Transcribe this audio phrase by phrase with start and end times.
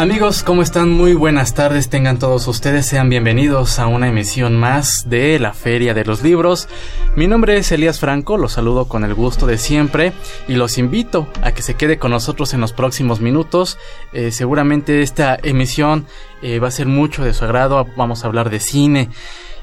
[0.00, 0.90] Amigos, ¿cómo están?
[0.90, 5.92] Muy buenas tardes, tengan todos ustedes, sean bienvenidos a una emisión más de la Feria
[5.92, 6.70] de los Libros.
[7.16, 10.14] Mi nombre es Elías Franco, los saludo con el gusto de siempre
[10.48, 13.76] y los invito a que se quede con nosotros en los próximos minutos.
[14.14, 16.06] Eh, seguramente esta emisión
[16.40, 19.10] eh, va a ser mucho de su agrado, vamos a hablar de cine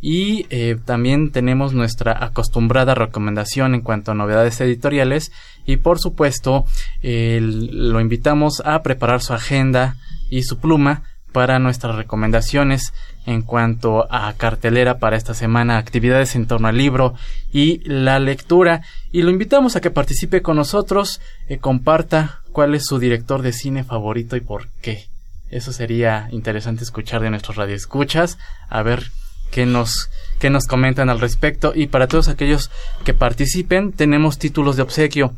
[0.00, 5.32] Y eh, también tenemos nuestra acostumbrada recomendación en cuanto a novedades editoriales.
[5.66, 6.64] Y por supuesto,
[7.02, 9.96] lo invitamos a preparar su agenda
[10.30, 11.02] y su pluma
[11.32, 12.92] para nuestras recomendaciones
[13.26, 17.14] en cuanto a cartelera para esta semana, actividades en torno al libro
[17.52, 18.82] y la lectura.
[19.12, 23.52] Y lo invitamos a que participe con nosotros, eh, comparta cuál es su director de
[23.52, 25.08] cine favorito y por qué.
[25.50, 29.10] Eso sería interesante escuchar de nuestros radioescuchas, a ver
[29.50, 31.72] qué nos, qué nos comentan al respecto.
[31.74, 32.70] Y para todos aquellos
[33.04, 35.34] que participen, tenemos títulos de obsequio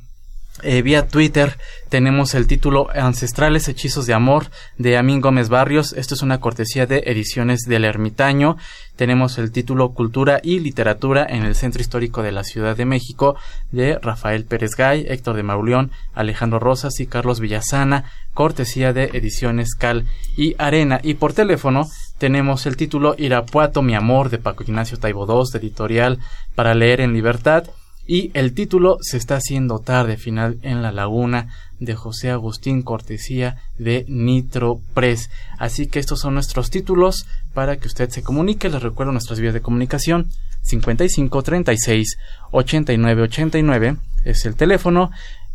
[0.63, 1.57] eh, vía Twitter
[1.89, 4.47] tenemos el título Ancestrales Hechizos de Amor
[4.79, 5.93] de Amín Gómez Barrios.
[5.93, 8.57] Esto es una cortesía de Ediciones del Ermitaño.
[8.95, 13.35] Tenemos el título Cultura y Literatura en el Centro Histórico de la Ciudad de México
[13.73, 18.05] de Rafael Pérez Gay, Héctor de Mauleón, Alejandro Rosas y Carlos Villasana.
[18.35, 20.07] Cortesía de Ediciones Cal
[20.37, 21.01] y Arena.
[21.03, 21.89] Y por teléfono
[22.19, 26.19] tenemos el título Irapuato, mi amor de Paco Ignacio Taibo II, de editorial
[26.55, 27.65] para leer en libertad
[28.11, 31.47] y el título Se está haciendo tarde final en la laguna
[31.79, 35.31] de José Agustín Cortesía de Nitro Press.
[35.61, 38.69] Así que estos son nuestros títulos para que usted se comunique.
[38.69, 40.29] Les recuerdo nuestras vías de comunicación
[40.63, 42.19] 55 36
[42.51, 45.13] 89 89 es el teléfono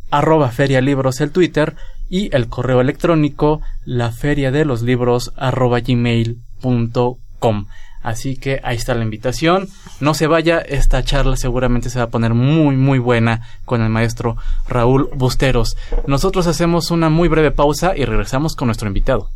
[0.09, 1.75] arroba feria libros el Twitter
[2.09, 5.81] y el correo electrónico la feria de los libros arroba.
[8.05, 9.67] Así que ahí está la invitación.
[9.99, 13.89] No se vaya, esta charla seguramente se va a poner muy muy buena con el
[13.89, 15.75] maestro Raúl Busteros.
[16.05, 19.31] Nosotros hacemos una muy breve pausa y regresamos con nuestro invitado.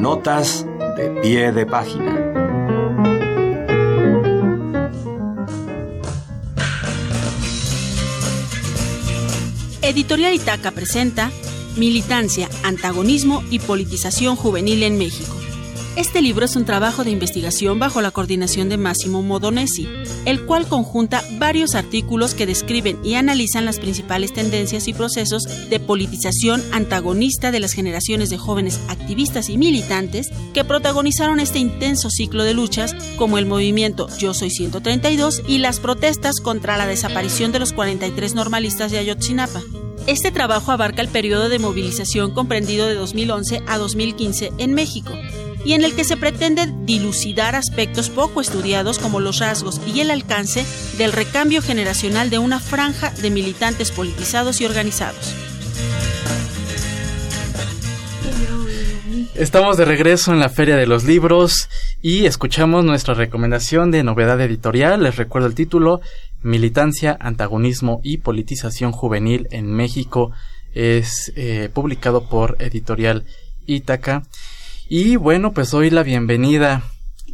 [0.00, 0.66] Notas
[0.96, 2.16] de pie de página.
[9.82, 11.30] Editorial Itaca presenta
[11.76, 15.36] Militancia, Antagonismo y Politización Juvenil en México.
[15.96, 19.88] Este libro es un trabajo de investigación bajo la coordinación de Máximo Modonesi,
[20.26, 25.80] el cual conjunta varios artículos que describen y analizan las principales tendencias y procesos de
[25.80, 32.44] politización antagonista de las generaciones de jóvenes activistas y militantes que protagonizaron este intenso ciclo
[32.44, 37.60] de luchas, como el movimiento Yo Soy 132 y las protestas contra la desaparición de
[37.60, 39.62] los 43 normalistas de Ayotzinapa.
[40.06, 45.12] Este trabajo abarca el periodo de movilización comprendido de 2011 a 2015 en México
[45.64, 50.12] y en el que se pretende dilucidar aspectos poco estudiados como los rasgos y el
[50.12, 50.64] alcance
[50.96, 55.34] del recambio generacional de una franja de militantes politizados y organizados.
[59.38, 61.68] Estamos de regreso en la Feria de los Libros
[62.00, 65.02] y escuchamos nuestra recomendación de novedad editorial.
[65.02, 66.00] Les recuerdo el título,
[66.42, 70.32] Militancia, Antagonismo y Politización Juvenil en México.
[70.72, 73.24] Es eh, publicado por Editorial
[73.66, 74.22] Ítaca.
[74.88, 76.82] Y bueno, pues hoy la bienvenida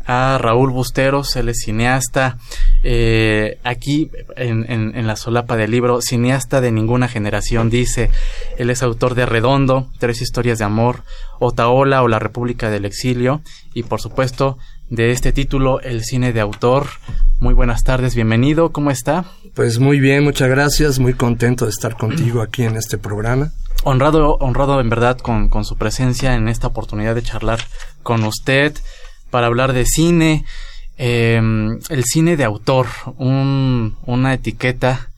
[0.07, 2.39] a Raúl Busteros, él es cineasta,
[2.83, 8.11] eh, aquí en, en, la solapa del libro, cineasta de ninguna generación, dice,
[8.59, 11.03] él es autor de Redondo, Tres historias de amor,
[11.39, 13.43] Otaola o La República del Exilio,
[13.75, 14.59] y por supuesto
[14.91, 16.87] de este título, El cine de autor.
[17.41, 19.25] Muy buenas tardes, bienvenido, ¿cómo está?
[19.55, 23.53] Pues muy bien, muchas gracias, muy contento de estar contigo aquí en este programa.
[23.85, 27.61] Honrado, honrado en verdad con, con su presencia en esta oportunidad de charlar
[28.03, 28.75] con usted
[29.33, 30.45] para hablar de cine,
[30.99, 32.87] em, el cine de autor,
[33.17, 35.09] un, una etiqueta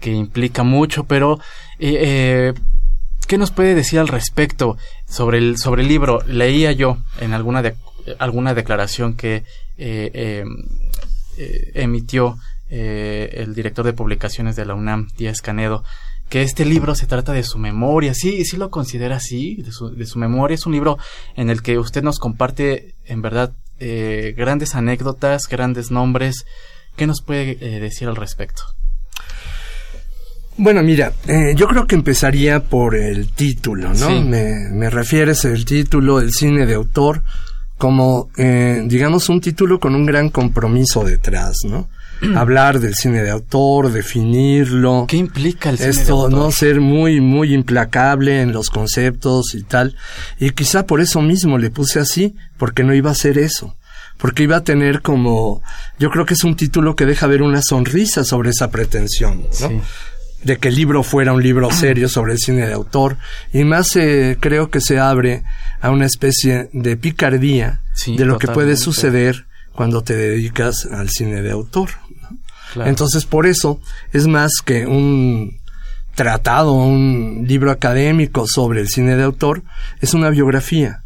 [0.00, 1.38] que implica mucho, pero
[1.78, 2.54] eh, eh,
[3.28, 4.76] ¿qué nos puede decir al respecto
[5.08, 6.22] sobre el, sobre el libro?
[6.26, 7.76] Leía yo en alguna, de,
[8.18, 9.44] alguna declaración que
[9.78, 10.56] eh, em,
[11.74, 12.36] emitió
[12.68, 15.84] el director de publicaciones de la UNAM, Díaz Canedo,
[16.32, 19.94] que este libro se trata de su memoria, sí, sí lo considera así, de su,
[19.94, 20.54] de su memoria.
[20.54, 20.96] Es un libro
[21.36, 26.46] en el que usted nos comparte, en verdad, eh, grandes anécdotas, grandes nombres.
[26.96, 28.62] ¿Qué nos puede eh, decir al respecto?
[30.56, 34.22] Bueno, mira, eh, yo creo que empezaría por el título, ¿no?
[34.22, 37.24] Me, me refieres el título, el cine de autor,
[37.76, 41.90] como, digamos, un título con un gran compromiso detrás, ¿no?
[42.36, 45.06] hablar del cine de autor, definirlo.
[45.08, 46.32] ¿Qué implica el cine Esto, de autor?
[46.32, 49.96] no ser muy, muy implacable en los conceptos y tal.
[50.38, 53.76] Y quizá por eso mismo le puse así, porque no iba a ser eso.
[54.18, 55.62] Porque iba a tener como,
[55.98, 59.82] yo creo que es un título que deja ver una sonrisa sobre esa pretensión, ¿no?
[60.44, 63.16] de que el libro fuera un libro serio sobre el cine de autor
[63.52, 65.42] y más eh, creo que se abre
[65.80, 71.42] a una especie de picardía de lo que puede suceder cuando te dedicas al cine
[71.42, 71.90] de autor.
[72.76, 73.80] Entonces, por eso
[74.12, 75.60] es más que un
[76.14, 79.62] tratado, un libro académico sobre el cine de autor,
[80.00, 81.00] es una biografía.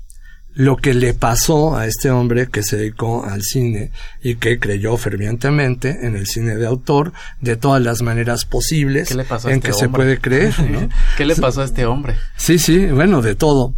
[0.53, 3.91] Lo que le pasó a este hombre que se dedicó al cine
[4.23, 7.13] y que creyó fervientemente en el cine de autor
[7.43, 10.55] de todas las maneras posibles en este que se puede creer.
[11.19, 12.15] ¿Qué le pasó a este hombre?
[12.37, 13.75] Sí, sí, bueno, de todo.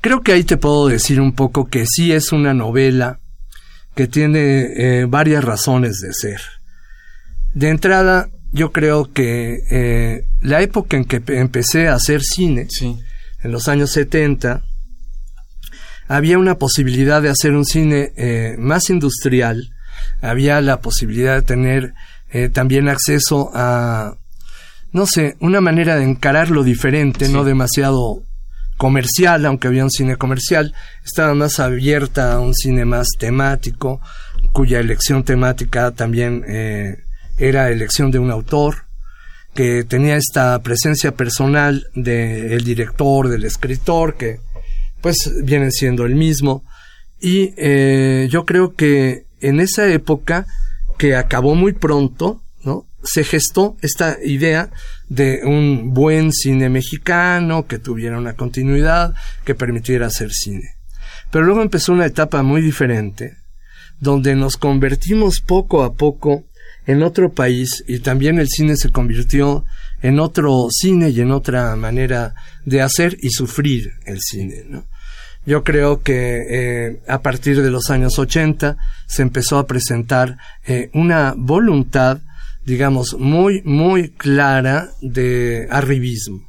[0.00, 3.20] Creo que ahí te puedo decir un poco que sí es una novela
[3.98, 6.40] que tiene eh, varias razones de ser.
[7.52, 13.50] De entrada, yo creo que eh, la época en que empecé a hacer cine, en
[13.50, 14.62] los años 70,
[16.06, 19.68] había una posibilidad de hacer un cine eh, más industrial,
[20.22, 21.94] había la posibilidad de tener
[22.30, 24.14] eh, también acceso a,
[24.92, 28.22] no sé, una manera de encararlo diferente, no demasiado
[28.78, 34.00] comercial, aunque había un cine comercial, estaba más abierta a un cine más temático,
[34.52, 36.96] cuya elección temática también eh,
[37.36, 38.86] era elección de un autor
[39.54, 44.40] que tenía esta presencia personal del director, del escritor, que
[45.02, 46.64] pues vienen siendo el mismo.
[47.20, 50.46] Y eh, yo creo que en esa época,
[50.98, 52.42] que acabó muy pronto.
[53.02, 54.70] Se gestó esta idea
[55.08, 59.14] de un buen cine mexicano, que tuviera una continuidad,
[59.44, 60.74] que permitiera hacer cine.
[61.30, 63.36] Pero luego empezó una etapa muy diferente,
[64.00, 66.44] donde nos convertimos poco a poco
[66.86, 69.64] en otro país y también el cine se convirtió
[70.00, 74.64] en otro cine y en otra manera de hacer y sufrir el cine.
[74.66, 74.86] ¿no?
[75.44, 78.76] Yo creo que eh, a partir de los años 80
[79.06, 82.20] se empezó a presentar eh, una voluntad,
[82.68, 86.48] digamos, muy, muy clara de arribismo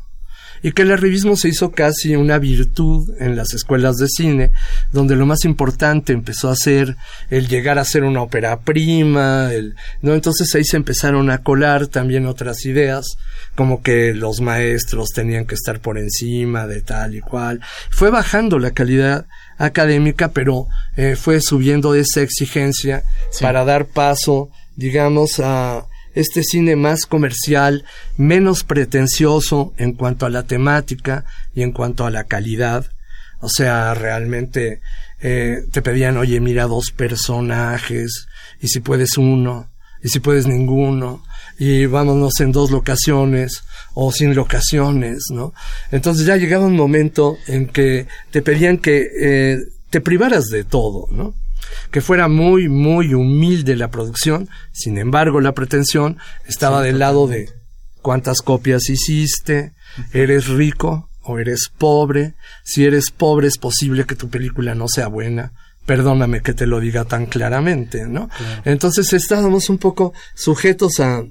[0.61, 4.51] y que el arribismo se hizo casi una virtud en las escuelas de cine,
[4.91, 6.97] donde lo más importante empezó a ser
[7.29, 10.13] el llegar a ser una ópera prima, el, ¿no?
[10.13, 13.05] Entonces ahí se empezaron a colar también otras ideas,
[13.55, 17.61] como que los maestros tenían que estar por encima de tal y cual.
[17.89, 19.25] Fue bajando la calidad
[19.57, 23.03] académica, pero eh, fue subiendo esa exigencia
[23.39, 25.85] para dar paso, digamos, a
[26.15, 27.85] este cine más comercial,
[28.17, 32.87] menos pretencioso en cuanto a la temática y en cuanto a la calidad.
[33.41, 34.81] O sea, realmente
[35.21, 38.27] eh, te pedían, oye, mira dos personajes,
[38.61, 39.69] y si puedes uno,
[40.01, 41.23] y si puedes ninguno,
[41.57, 43.63] y vámonos en dos locaciones
[43.93, 45.53] o sin locaciones, ¿no?
[45.91, 49.57] Entonces ya llegaba un momento en que te pedían que eh,
[49.89, 51.33] te privaras de todo, ¿no?
[51.91, 57.49] Que fuera muy, muy humilde la producción, sin embargo la pretensión estaba del lado de
[58.01, 59.73] cuántas copias hiciste,
[60.13, 62.33] eres rico o eres pobre.
[62.63, 65.51] Si eres pobre es posible que tu película no sea buena.
[65.85, 68.29] Perdóname que te lo diga tan claramente, ¿no?
[68.63, 71.23] Entonces estábamos un poco sujetos a,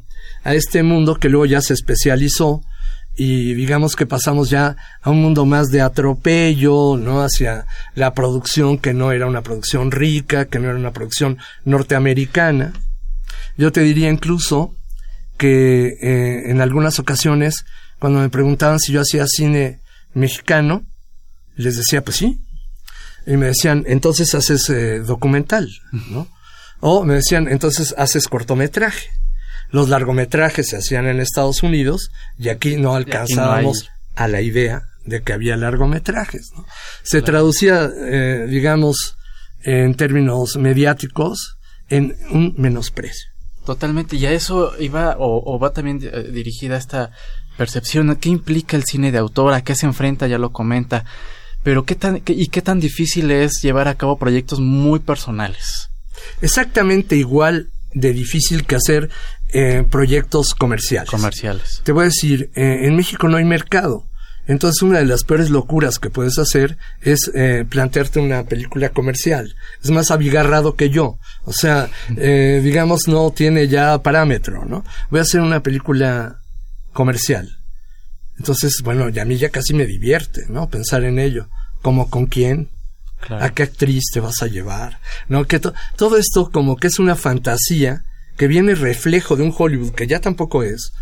[0.42, 2.62] a este mundo que luego ya se especializó
[3.20, 7.20] y digamos que pasamos ya a un mundo más de atropello, ¿no?
[7.20, 12.72] Hacia la producción que no era una producción rica, que no era una producción norteamericana.
[13.56, 14.72] Yo te diría incluso
[15.36, 17.64] que eh, en algunas ocasiones,
[17.98, 19.80] cuando me preguntaban si yo hacía cine
[20.14, 20.84] mexicano,
[21.56, 22.40] les decía, pues sí.
[23.26, 25.68] Y me decían, entonces haces eh, documental,
[26.10, 26.28] ¿no?
[26.78, 29.10] O me decían, entonces haces cortometraje
[29.70, 35.22] los largometrajes se hacían en Estados Unidos y aquí no alcanzábamos a la idea de
[35.22, 36.50] que había largometrajes.
[37.02, 39.16] Se traducía, eh, digamos,
[39.62, 41.58] en términos mediáticos,
[41.88, 43.30] en un menosprecio.
[43.64, 47.10] Totalmente, y a eso iba o, va también eh, dirigida esta
[47.56, 48.14] percepción.
[48.16, 49.52] ¿Qué implica el cine de autor?
[49.52, 50.26] ¿A qué se enfrenta?
[50.26, 51.04] Ya lo comenta.
[51.62, 55.90] Pero ¿qué tan, y qué tan difícil es llevar a cabo proyectos muy personales?
[56.40, 59.10] Exactamente igual de difícil que hacer
[59.52, 61.10] eh, proyectos comerciales.
[61.10, 61.82] Comerciales.
[61.84, 64.08] Te voy a decir, eh, en México no hay mercado.
[64.48, 69.54] Entonces una de las peores locuras que puedes hacer es eh, plantearte una película comercial.
[69.84, 71.18] Es más abigarrado que yo.
[71.44, 74.84] O sea, eh, digamos, no tiene ya parámetro, ¿no?
[75.10, 76.40] Voy a hacer una película
[76.94, 77.58] comercial.
[78.38, 80.70] Entonces, bueno, ya a mí ya casi me divierte, ¿no?
[80.70, 81.48] Pensar en ello.
[81.82, 82.70] Como con quién,
[83.28, 84.98] a qué actriz te vas a llevar,
[85.28, 85.44] ¿no?
[85.44, 88.04] Que todo esto como que es una fantasía
[88.36, 90.92] que viene reflejo de un Hollywood que ya tampoco es.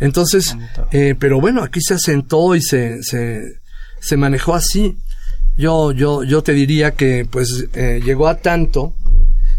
[0.00, 0.56] Entonces,
[0.92, 3.60] eh, pero bueno, aquí se asentó y se, se,
[4.00, 4.96] se manejó así.
[5.56, 8.94] Yo, yo, yo te diría que pues eh, llegó a tanto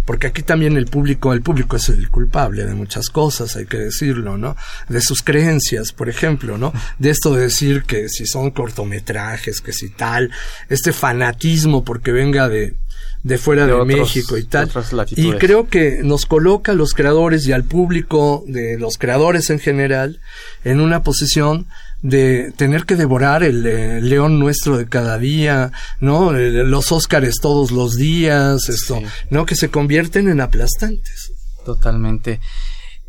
[0.05, 3.77] porque aquí también el público, el público es el culpable de muchas cosas, hay que
[3.77, 4.55] decirlo, ¿no?
[4.89, 6.73] De sus creencias, por ejemplo, ¿no?
[6.97, 10.31] De esto de decir que si son cortometrajes, que si tal,
[10.69, 12.75] este fanatismo porque venga de,
[13.23, 14.69] de fuera de, México y tal.
[15.15, 19.59] Y creo que nos coloca a los creadores y al público de los creadores en
[19.59, 20.19] general
[20.63, 21.67] en una posición
[22.01, 26.31] de tener que devorar el, eh, león nuestro de cada día, ¿no?
[26.31, 29.45] los Óscares todos los días, esto, ¿no?
[29.45, 31.31] Que se convierten en aplastantes.
[31.63, 32.39] Totalmente.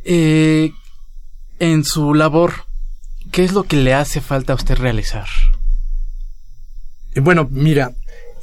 [0.04, 0.72] Eh,
[1.58, 2.52] en su labor,
[3.30, 5.26] ¿qué es lo que le hace falta a usted realizar?
[7.14, 7.92] Eh, bueno, mira,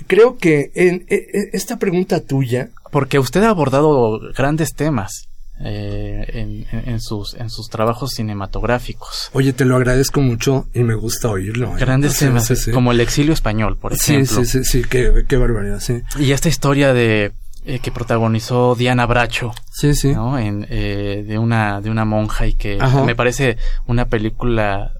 [0.09, 1.05] creo que en,
[1.53, 2.69] esta pregunta tuya...
[2.91, 5.27] Porque usted ha abordado grandes temas.
[5.61, 9.29] Eh, en, sus, en sus trabajos cinematográficos.
[9.33, 11.75] Oye, te lo agradezco mucho y me gusta oírlo.
[11.75, 11.79] ¿eh?
[11.81, 14.45] Grandes temas, como el exilio español, por ejemplo.
[14.45, 16.01] Sí, sí, sí, qué, qué barbaridad, sí.
[16.17, 17.33] Y esta historia de
[17.65, 20.13] eh, que protagonizó Diana Bracho, sí, sí.
[20.13, 20.39] ¿no?
[20.39, 24.93] En, de una de una monja y que me parece una película,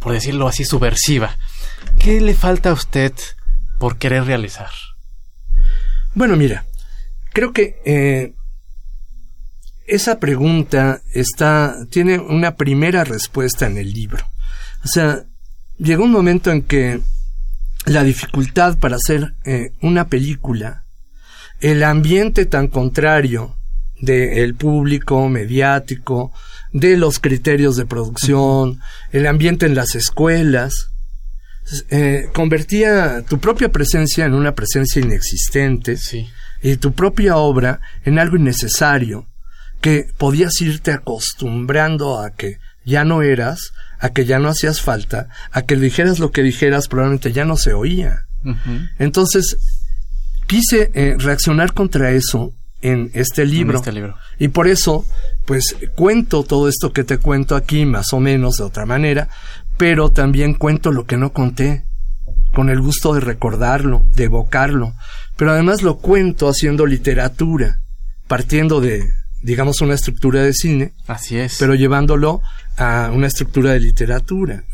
[0.00, 1.36] por decirlo así, subversiva.
[2.00, 3.12] ¿Qué le falta a usted
[3.80, 4.70] por querer realizar?
[6.14, 6.64] Bueno, mira,
[7.32, 8.34] creo que
[9.90, 14.24] esa pregunta está, tiene una primera respuesta en el libro.
[14.84, 15.24] O sea,
[15.78, 17.00] llegó un momento en que
[17.86, 20.84] la dificultad para hacer eh, una película,
[21.60, 23.56] el ambiente tan contrario
[24.00, 26.32] del público mediático,
[26.72, 30.92] de los criterios de producción, el ambiente en las escuelas,
[31.90, 35.96] eh, convertía tu propia presencia en una presencia inexistente
[36.62, 39.26] y tu propia obra en algo innecesario
[39.80, 45.28] que podías irte acostumbrando a que ya no eras, a que ya no hacías falta,
[45.52, 48.26] a que dijeras lo que dijeras probablemente ya no se oía.
[48.98, 49.56] Entonces,
[50.46, 53.72] quise eh, reaccionar contra eso en este libro.
[53.72, 54.16] En este libro.
[54.38, 55.04] Y por eso,
[55.44, 59.28] pues cuento todo esto que te cuento aquí, más o menos de otra manera,
[59.80, 61.86] pero también cuento lo que no conté,
[62.52, 64.94] con el gusto de recordarlo, de evocarlo,
[65.38, 67.80] pero además lo cuento haciendo literatura,
[68.28, 69.08] partiendo de,
[69.40, 70.92] digamos, una estructura de cine.
[71.06, 71.56] Así es.
[71.58, 72.42] Pero llevándolo
[72.76, 74.64] a una estructura de literatura.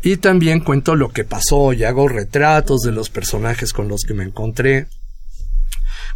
[0.00, 4.14] Y también cuento lo que pasó y hago retratos de los personajes con los que
[4.14, 4.86] me encontré,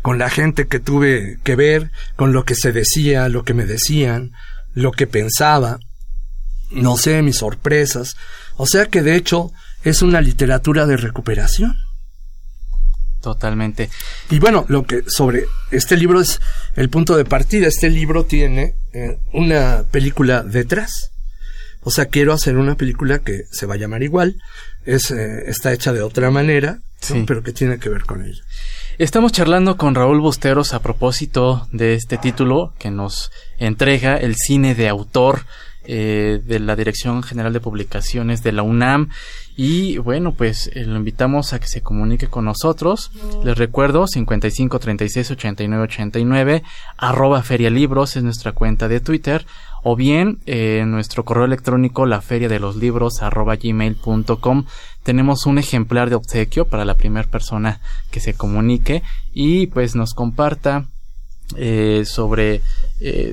[0.02, 3.64] con la gente que tuve que ver, con lo que se decía, lo que me
[3.64, 4.30] decían,
[4.72, 5.80] lo que pensaba,
[6.74, 8.14] no sé, mis sorpresas.
[8.56, 9.52] O sea que de hecho
[9.82, 11.76] es una literatura de recuperación.
[13.20, 13.88] Totalmente.
[14.30, 16.40] Y bueno, lo que sobre este libro es
[16.76, 17.66] el punto de partida.
[17.66, 21.10] Este libro tiene eh, una película detrás.
[21.80, 24.36] O sea, quiero hacer una película que se va a llamar igual.
[24.84, 26.80] Es, eh, está hecha de otra manera,
[27.26, 28.42] pero que tiene que ver con ello.
[28.98, 34.74] Estamos charlando con Raúl Busteros a propósito de este título que nos entrega el cine
[34.74, 35.46] de autor
[35.86, 39.10] eh, de la Dirección General de Publicaciones de la UNAM.
[39.54, 43.10] Y bueno, pues eh, lo invitamos a que se comunique con nosotros.
[43.44, 46.62] Les recuerdo 55 36 89 89,
[46.96, 49.44] arroba ferialibros es nuestra cuenta de Twitter.
[49.82, 54.64] O bien eh, nuestro correo electrónico la feria de los libros arroba gmail.com
[55.02, 59.02] tenemos un ejemplar de obsequio para la primera persona que se comunique
[59.34, 60.86] y pues nos comparta
[62.06, 62.62] sobre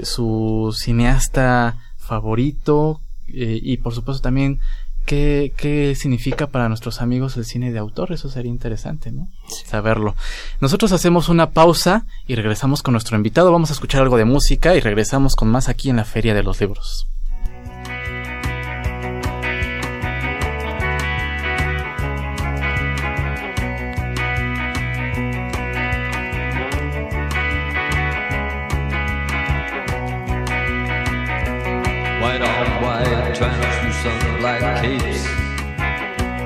[0.04, 1.78] su cineasta
[2.12, 3.00] favorito
[3.30, 4.60] eh, y por supuesto también
[5.06, 8.12] qué, qué significa para nuestros amigos el cine de autor.
[8.12, 9.30] Eso sería interesante, ¿no?
[9.66, 10.14] Saberlo.
[10.60, 13.54] Nosotros hacemos una pausa y regresamos con nuestro invitado.
[13.54, 16.44] Vamos a escuchar algo de música y regresamos con más aquí en la Feria de
[16.44, 17.08] los Libros.
[32.92, 35.24] White translucent black capes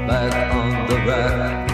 [0.06, 1.68] back on the rack.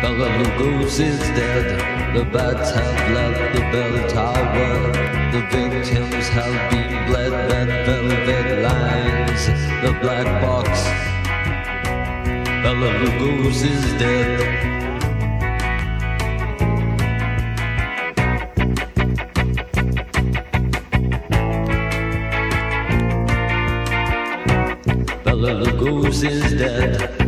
[0.00, 2.16] Bella Lugos is dead.
[2.16, 4.92] The bats have left the bell tower.
[5.32, 7.32] The victims have been bled.
[7.50, 9.46] Red velvet lines.
[9.84, 10.70] The black box.
[12.62, 14.57] Bella Lugos is dead.
[26.08, 27.27] roses dead.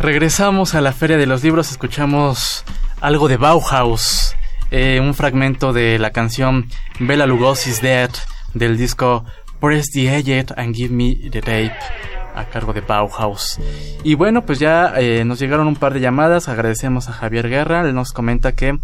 [0.00, 2.64] Regresamos a la Feria de los Libros, escuchamos
[3.00, 4.34] algo de Bauhaus,
[4.72, 8.10] eh, un fragmento de la canción Bella Lugosi's Dead
[8.54, 9.24] del disco
[9.60, 13.58] Press the Edge and Give Me the Tape a cargo de Bauhaus.
[14.04, 17.82] Y bueno, pues ya eh, nos llegaron un par de llamadas, agradecemos a Javier Guerra,
[17.82, 18.78] él nos comenta que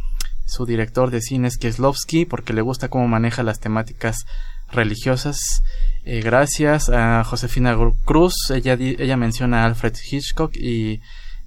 [0.47, 4.27] su director de cine es Kieslowski porque le gusta cómo maneja las temáticas
[4.71, 5.63] religiosas.
[6.05, 11.01] Eh, gracias a Josefina Cruz, ella, ella menciona a Alfred Hitchcock y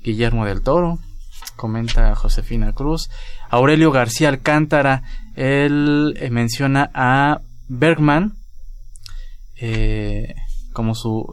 [0.04, 1.00] Guillermo del Toro,
[1.56, 3.10] comenta Josefina Cruz.
[3.50, 5.04] Aurelio García Alcántara,
[5.36, 8.34] él eh, menciona a Bergman
[10.78, 11.26] como su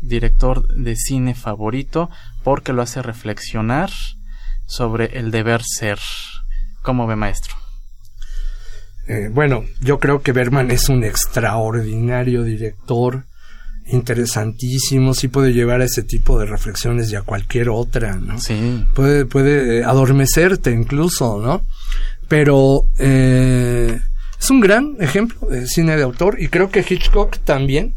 [0.00, 2.08] director de cine favorito
[2.42, 3.90] porque lo hace reflexionar
[4.64, 5.98] sobre el deber ser.
[6.80, 7.54] ¿Cómo ve maestro?
[9.06, 13.26] Eh, bueno, yo creo que Berman es un extraordinario director,
[13.86, 18.40] interesantísimo, sí puede llevar a ese tipo de reflexiones y a cualquier otra, ¿no?
[18.40, 18.82] Sí.
[18.94, 21.60] Puede, puede adormecerte incluso, ¿no?
[22.28, 24.00] Pero eh,
[24.40, 27.92] es un gran ejemplo de cine de autor y creo que Hitchcock también.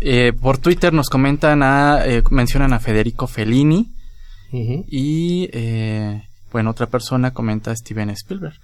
[0.00, 3.90] Eh, por Twitter nos comentan a, eh, mencionan a Federico Fellini
[4.52, 8.58] y, eh, bueno, otra persona comenta a Steven Spielberg.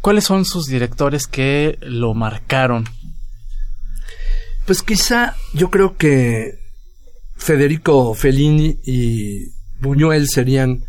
[0.00, 2.84] ¿Cuáles son sus directores que lo marcaron?
[4.64, 6.60] Pues quizá yo creo que
[7.34, 10.84] Federico Fellini y Buñuel serían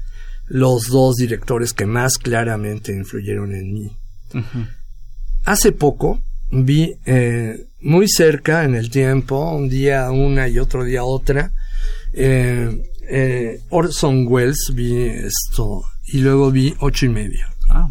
[0.45, 3.97] los dos directores que más claramente influyeron en mí.
[5.45, 6.21] Hace poco
[6.51, 11.51] vi eh, muy cerca en el tiempo, un día una y otro día otra,
[12.13, 17.89] eh, eh, Orson Welles, vi esto, y luego vi ocho y medio Ah,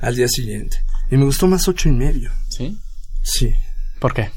[0.00, 0.78] al día siguiente.
[1.10, 2.30] Y me gustó más ocho y medio.
[2.48, 2.76] sí.
[3.22, 3.52] Sí.
[3.98, 4.30] ¿Por qué?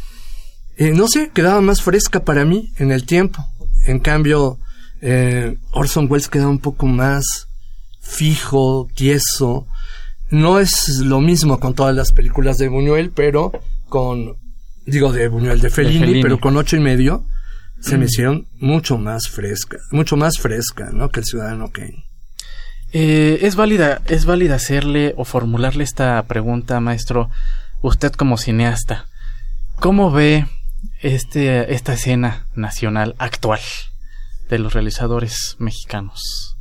[0.77, 3.45] Eh, no sé, quedaba más fresca para mí en el tiempo.
[3.85, 4.57] En cambio,
[5.73, 7.47] Orson Welles queda un poco más
[8.01, 9.67] fijo, tieso.
[10.31, 13.51] No es lo mismo con todas las películas de Buñuel, pero
[13.87, 14.35] con,
[14.85, 16.21] digo de Buñuel, de Fellini, Fellini.
[16.21, 17.25] pero con ocho y medio
[17.81, 21.09] se me hicieron mucho más fresca, mucho más fresca, ¿no?
[21.09, 22.05] Que el Ciudadano Kane.
[22.91, 27.29] Eh, es válida, es válida hacerle o formularle esta pregunta, maestro,
[27.81, 29.05] usted como cineasta,
[29.75, 30.47] ¿cómo ve
[31.01, 33.61] este, esta escena nacional actual
[34.49, 36.57] de los realizadores mexicanos?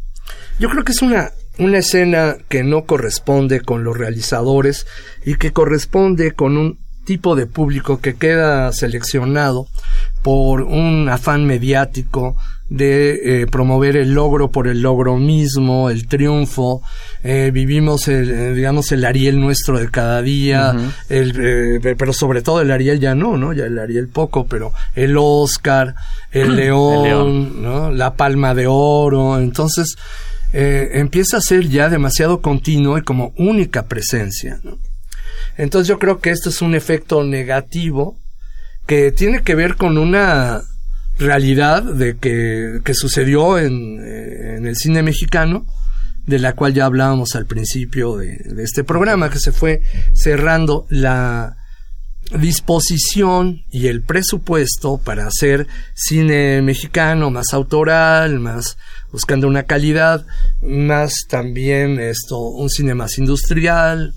[0.59, 4.86] Yo creo que es una, una escena que no corresponde con los realizadores
[5.24, 9.66] y que corresponde con un tipo de público que queda seleccionado
[10.22, 12.36] por un afán mediático
[12.68, 16.82] de eh, promover el logro por el logro mismo, el triunfo.
[17.24, 20.74] Eh, vivimos, el, eh, digamos, el Ariel nuestro de cada día,
[21.08, 23.54] el, pero sobre todo el Ariel ya no, ¿no?
[23.54, 25.94] Ya el Ariel poco, pero el Oscar,
[26.30, 27.62] el León, León.
[27.62, 27.90] ¿no?
[27.90, 29.38] La Palma de Oro.
[29.38, 29.96] Entonces,
[30.52, 34.61] eh, empieza a ser ya demasiado continuo y como única presencia.
[35.56, 38.16] Entonces yo creo que esto es un efecto negativo
[38.87, 40.62] que tiene que ver con una
[41.18, 45.66] realidad de que, que sucedió en, eh, en el cine mexicano,
[46.26, 49.82] de la cual ya hablábamos al principio de, de este programa, que se fue
[50.14, 51.56] cerrando la
[52.38, 58.76] disposición y el presupuesto para hacer cine mexicano más autoral, más
[59.12, 60.26] buscando una calidad,
[60.62, 64.14] más también esto, un cine más industrial,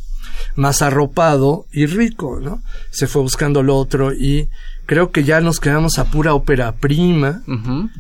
[0.56, 2.62] más arropado y rico, ¿no?
[2.90, 4.50] Se fue buscando lo otro y
[4.86, 7.44] creo que ya nos quedamos a pura ópera prima,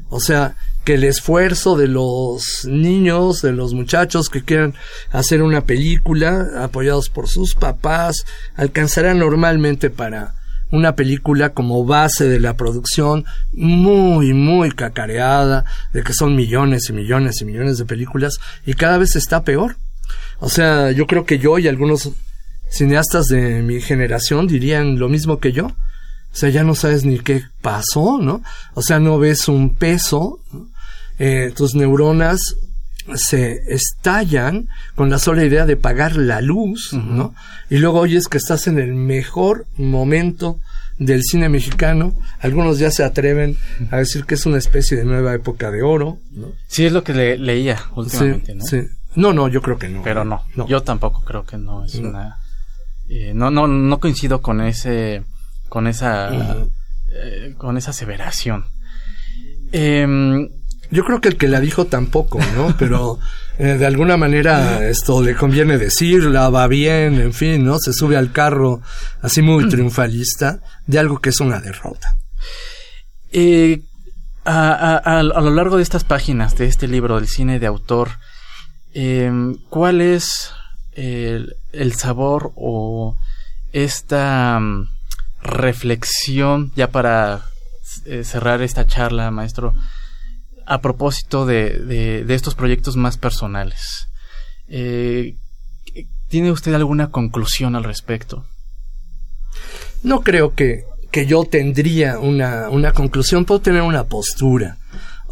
[0.09, 4.73] o sea, que el esfuerzo de los niños, de los muchachos que quieran
[5.11, 8.25] hacer una película, apoyados por sus papás,
[8.55, 10.35] alcanzará normalmente para
[10.71, 16.93] una película como base de la producción muy, muy cacareada, de que son millones y
[16.93, 19.75] millones y millones de películas, y cada vez está peor.
[20.39, 22.11] O sea, yo creo que yo y algunos
[22.69, 25.67] cineastas de mi generación dirían lo mismo que yo.
[25.67, 28.41] O sea, ya no sabes ni qué pasó, ¿no?
[28.73, 30.39] O sea, no ves un peso.
[31.19, 32.55] Eh, tus neuronas
[33.15, 37.33] se estallan con la sola idea de pagar la luz, ¿no?
[37.69, 40.59] Y luego oyes que estás en el mejor momento
[40.99, 42.15] del cine mexicano.
[42.39, 43.57] Algunos ya se atreven
[43.89, 46.51] a decir que es una especie de nueva época de oro, ¿no?
[46.67, 48.63] Sí, es lo que le- leía Sí, últimamente, ¿no?
[48.65, 48.81] sí.
[49.15, 50.03] No, no, yo creo que no.
[50.03, 50.67] Pero no, No.
[50.67, 52.09] yo tampoco creo que no es No.
[52.09, 52.37] una...
[53.09, 55.23] eh, no, no, no coincido con ese...
[55.69, 56.29] con esa...
[57.13, 58.63] Eh, con esa aseveración.
[59.73, 60.47] Em,
[60.91, 62.75] Yo creo que el que la dijo tampoco, ¿no?
[62.79, 63.17] Pero
[63.57, 67.79] eh, de alguna manera esto le conviene decirla, va bien, en fin, ¿no?
[67.79, 68.81] Se sube al carro
[69.21, 72.17] así muy triunfalista de algo que es una derrota.
[73.31, 73.81] Eh,
[74.43, 77.67] a, a- a- a lo largo de estas páginas de este libro del cine de
[77.67, 78.09] autor,
[78.93, 80.51] em, ¿cuál es
[80.93, 83.15] el, el sabor o
[83.71, 84.89] esta mm,
[85.43, 87.41] reflexión ya para
[88.05, 89.73] eh, cerrar esta charla, maestro,
[90.73, 94.07] a propósito de, de- de estos proyectos más personales?
[94.67, 95.35] Eh,
[96.29, 98.45] ¿Tiene usted alguna conclusión al respecto?
[100.03, 104.77] No creo que, que yo tendría una, una conclusión, puedo tener una postura.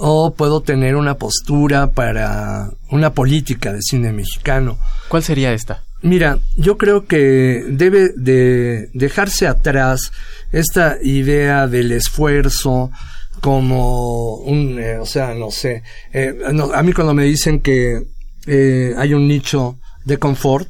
[0.02, 4.78] O puedo tener una postura para una política de cine mexicano.
[5.10, 5.84] ¿Cuál sería esta?
[6.02, 10.12] Mira, yo creo que debe de dejarse atrás
[10.54, 12.92] esta idea del esfuerzo
[13.40, 18.04] como un, eh, o sea, no sé, eh, no, a mí cuando me dicen que
[18.48, 20.70] eh, hay un nicho de confort,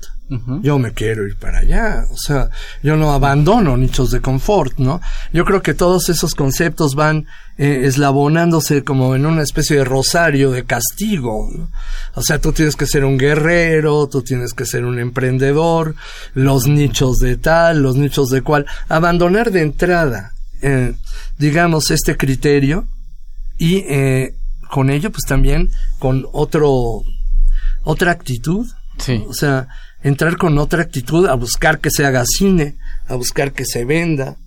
[0.62, 2.06] yo me quiero ir para allá.
[2.12, 2.52] O sea,
[2.84, 5.02] yo no abandono nichos de confort, ¿no?
[5.34, 7.26] Yo creo que todos esos conceptos van
[7.58, 11.50] eh, eslabonándose como en una especie de rosario de castigo.
[11.52, 11.72] ¿no?
[12.14, 15.96] O sea, tú tienes que ser un guerrero, tú tienes que ser un emprendedor,
[16.36, 18.68] los nichos de tal, los nichos de cual.
[18.88, 20.94] Abandonar de entrada, eh,
[21.38, 22.88] digamos, este criterio
[23.58, 24.36] y eh,
[24.70, 25.70] con ello, pues también
[26.00, 27.02] con otro,
[27.84, 28.68] otra actitud.
[28.98, 29.24] Sí.
[29.28, 29.68] O sea,
[30.04, 32.76] entrar con otra actitud a buscar que se haga cine,
[33.08, 34.38] a buscar que se venda,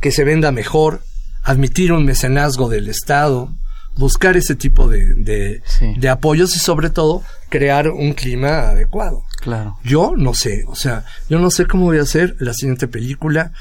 [0.00, 1.02] que se venda mejor,
[1.42, 3.50] admitir un mecenazgo del Estado,
[3.96, 5.94] buscar ese tipo de, de, Sí.
[5.96, 9.22] de apoyos y sobre todo crear un clima adecuado.
[9.40, 9.78] Claro.
[9.84, 13.52] Yo no sé, o sea, yo no sé cómo voy a hacer la siguiente película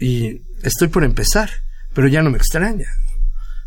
[0.00, 1.50] y estoy por empezar,
[1.92, 2.88] pero ya no me extraña.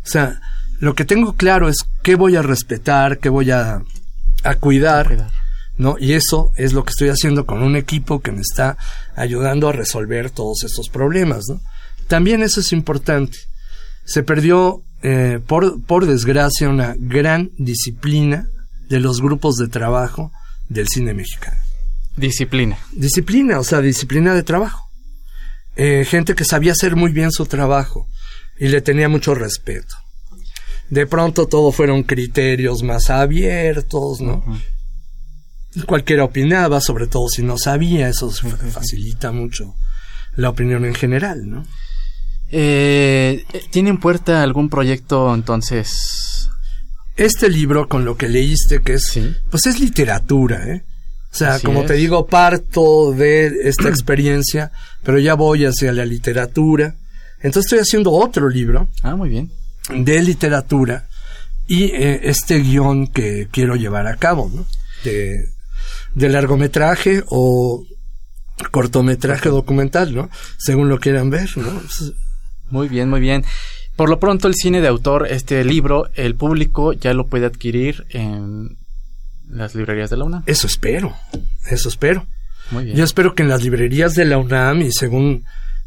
[0.04, 0.40] O sea,
[0.80, 3.82] lo que tengo claro es qué voy a respetar, qué voy a,
[4.44, 5.30] a cuidar, Cuidar.
[5.76, 5.96] ¿no?
[5.98, 8.76] Y eso es lo que estoy haciendo con un equipo que me está
[9.16, 11.60] ayudando a resolver todos estos problemas, ¿no?
[12.08, 13.38] También eso es importante.
[14.04, 18.48] Se perdió, eh, por, por desgracia, una gran disciplina
[18.88, 20.32] de los grupos de trabajo
[20.68, 21.58] del cine mexicano.
[22.16, 22.78] Disciplina.
[22.92, 24.87] Disciplina, o sea, disciplina de trabajo.
[25.80, 28.08] Eh, gente que sabía hacer muy bien su trabajo
[28.58, 29.94] y le tenía mucho respeto.
[30.90, 34.44] De pronto todo fueron criterios más abiertos, ¿no?
[35.86, 39.74] Cualquiera opinaba, sobre todo si no sabía, eso facilita mucho
[40.34, 41.64] la opinión en general, ¿no?
[42.50, 46.48] Eh, ¿Tiene en puerta algún proyecto entonces?
[47.16, 49.34] Este libro, con lo que leíste, que es, Sí.
[49.50, 50.84] pues es literatura, ¿eh?
[51.32, 56.04] O sea, Así como te digo, parto de esta experiencia, pero ya voy hacia la
[56.04, 56.94] literatura.
[57.40, 59.50] Entonces estoy haciendo otro libro Ah, muy bien.
[59.94, 61.06] de literatura
[61.68, 64.66] y eh, este guion que quiero llevar a cabo, ¿no?
[65.04, 65.44] De,
[66.14, 67.84] de largometraje o
[68.72, 70.30] cortometraje documental, ¿no?
[70.56, 71.80] Según lo quieran ver, ¿no?
[72.70, 73.44] Muy bien, muy bien.
[73.96, 78.06] Por lo pronto el cine de autor, este libro, el público ya lo puede adquirir
[78.10, 78.76] en
[79.50, 80.42] las librerías de la UNAM.
[80.46, 81.14] Eso espero,
[81.70, 82.26] eso espero.
[82.70, 82.96] Muy bien.
[82.96, 85.44] Yo espero que en las librerías de la UNAM, y según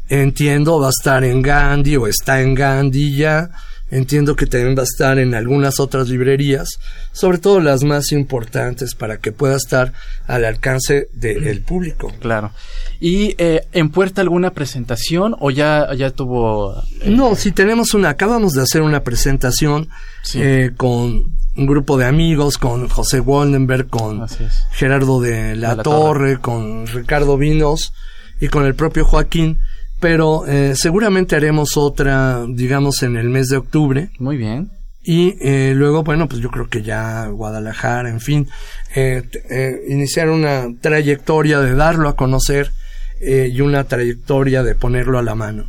[0.08, 3.50] entiendo, va a estar en Gandhi o está en Gandhi ya.
[3.90, 6.78] Entiendo que también va a estar en algunas otras librerías,
[7.12, 9.92] sobre todo las más importantes, para que pueda estar
[10.26, 12.10] al alcance del público.
[12.18, 12.52] Claro.
[13.00, 16.74] ¿Y eh, en puerta alguna presentación o ya, ya tuvo...
[17.02, 19.90] eh, No, sí tenemos una, acabamos de hacer una presentación
[20.22, 20.38] Sí.
[20.40, 21.24] eh, con
[21.56, 24.26] un grupo de amigos, con José Waldenberg, con.
[24.70, 27.92] Gerardo de la, De la Torre, con Ricardo Vinos
[28.40, 29.58] y con el propio Joaquín,
[30.00, 34.10] pero eh, seguramente haremos otra, digamos, en el mes de octubre.
[34.18, 34.70] Muy bien.
[35.04, 38.48] Y eh, luego, bueno, pues yo creo que ya Guadalajara, en fin,
[38.94, 42.70] eh, eh, iniciar una trayectoria de darlo a conocer
[43.20, 45.66] eh, y una trayectoria de ponerlo a la mano.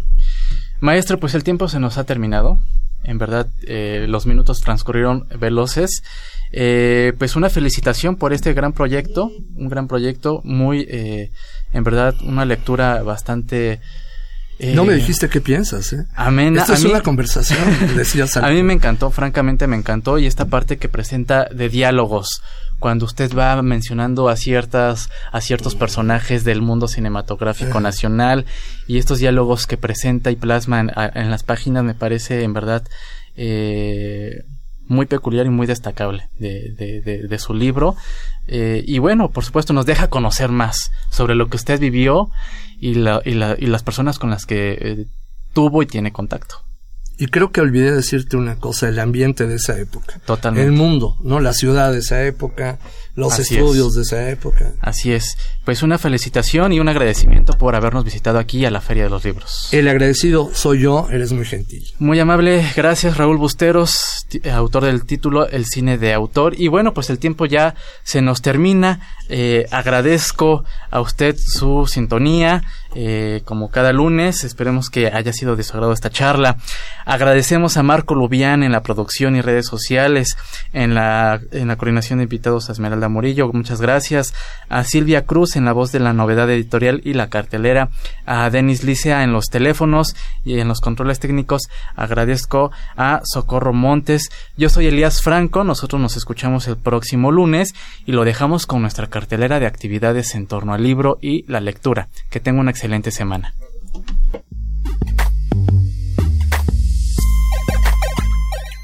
[0.81, 2.59] Maestro, pues el tiempo se nos ha terminado.
[3.03, 6.03] En verdad, eh, los minutos transcurrieron veloces.
[6.51, 11.31] Eh, pues una felicitación por este gran proyecto, un gran proyecto, muy, eh,
[11.73, 13.81] en verdad, una lectura bastante...
[14.59, 16.05] eh, No me dijiste qué piensas, ¿eh?
[16.15, 16.61] Amena.
[16.61, 17.59] Esto es mí- una conversación,
[17.97, 22.41] decías A mí me encantó, francamente me encantó y esta parte que presenta de diálogos,
[22.83, 28.45] cuando usted va mencionando a ciertas a ciertos personajes del mundo cinematográfico nacional
[28.89, 32.51] y estos diálogos que presenta y plasma en, a- en las páginas me parece en
[32.51, 32.83] verdad
[33.37, 34.43] eh,
[34.87, 37.95] muy peculiar y muy destacable de, de- de- de su libro.
[38.47, 42.29] Eh, y bueno por supuesto nos deja conocer más sobre lo que usted vivió
[42.81, 45.05] y, la- y, la- y las personas con las que eh,
[45.53, 46.55] tuvo y tiene contacto
[47.17, 50.19] Y creo que olvidé decirte una cosa, el ambiente de esa época.
[50.25, 51.39] totalmente El mundo, ¿no?
[51.39, 52.79] La ciudad de esa época,
[53.15, 54.71] los Así estudios de esa época.
[54.81, 55.37] Así es.
[55.65, 59.23] Pues una felicitación y un agradecimiento por habernos visitado aquí a la Feria de los
[59.23, 59.69] Libros.
[59.71, 61.83] El agradecido soy yo, eres muy gentil.
[61.99, 66.59] Muy amable, gracias Raúl Busteros, ti- autor del título El cine de autor.
[66.59, 68.99] Y bueno, pues el tiempo ya se nos termina.
[69.29, 72.63] Eh, agradezco a usted su sintonía,
[72.95, 74.43] eh, como cada lunes.
[74.43, 76.57] Esperemos que haya sido de su agrado esta charla.
[77.05, 80.35] Agradecemos a Marco Lubián en la producción y redes sociales,
[80.73, 83.51] en la, en la coordinación de invitados a Esmeralda Morillo.
[83.53, 84.33] Muchas gracias.
[84.69, 87.89] A Silvia Cruz en la voz de la novedad editorial y la cartelera.
[88.25, 91.63] A Denis Licea en los teléfonos y en los controles técnicos.
[91.95, 94.29] Agradezco a Socorro Montes.
[94.57, 95.63] Yo soy Elías Franco.
[95.63, 97.73] Nosotros nos escuchamos el próximo lunes
[98.05, 102.09] y lo dejamos con nuestra cartelera de actividades en torno al libro y la lectura.
[102.29, 103.53] Que tenga una excelente semana.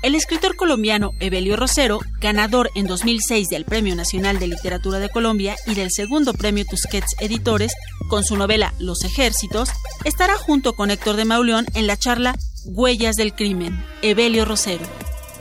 [0.02, 5.58] El escritor colombiano Evelio Rosero, ganador en 2006 del Premio Nacional de Literatura de Colombia
[5.68, 7.74] y del segundo Premio Tusquets Editores,
[8.08, 9.70] con su novela Los Ejércitos,
[10.06, 14.86] estará junto con Héctor de Mauleón en la charla Huellas del Crimen, Evelio Rosero,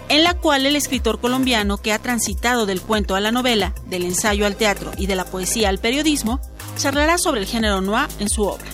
[0.08, 4.02] en la cual el escritor colombiano que ha transitado del cuento a la novela, del
[4.02, 6.40] ensayo al teatro y de la poesía al periodismo,
[6.76, 8.66] charlará sobre el género noir en su obra.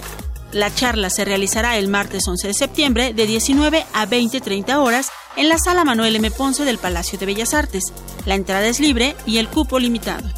[0.51, 5.49] La charla se realizará el martes 11 de septiembre de 19 a 20-30 horas en
[5.49, 6.31] la sala Manuel M.
[6.31, 7.93] Ponce del Palacio de Bellas Artes.
[8.25, 10.29] La entrada es libre y el cupo limitado.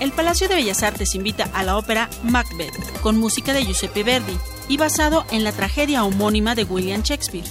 [0.00, 4.36] El Palacio de Bellas Artes invita a la ópera Macbeth, con música de Giuseppe Verdi
[4.68, 7.44] y basado en la tragedia homónima de William Shakespeare.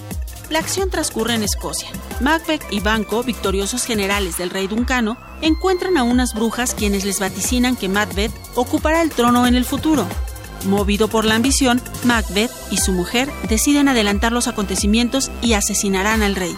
[0.49, 1.89] La acción transcurre en Escocia.
[2.21, 7.75] Macbeth y Banco, victoriosos generales del rey Duncano, encuentran a unas brujas quienes les vaticinan
[7.75, 10.07] que Macbeth ocupará el trono en el futuro.
[10.65, 16.35] Movido por la ambición, Macbeth y su mujer deciden adelantar los acontecimientos y asesinarán al
[16.35, 16.55] rey.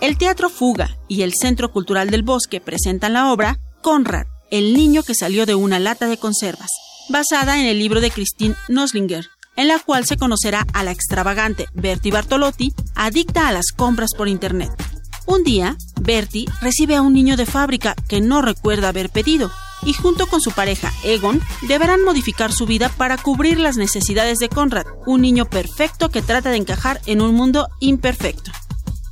[0.00, 5.02] El Teatro Fuga y el Centro Cultural del Bosque presentan la obra Conrad, el niño
[5.02, 6.70] que salió de una lata de conservas
[7.10, 11.66] basada en el libro de Christine Noslinger, en la cual se conocerá a la extravagante
[11.74, 14.70] Bertie Bartolotti, adicta a las compras por Internet.
[15.26, 19.50] Un día, Bertie recibe a un niño de fábrica que no recuerda haber pedido,
[19.82, 24.48] y junto con su pareja Egon deberán modificar su vida para cubrir las necesidades de
[24.48, 28.50] Conrad, un niño perfecto que trata de encajar en un mundo imperfecto.